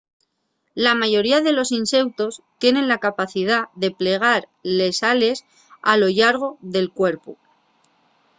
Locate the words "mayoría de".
0.95-1.51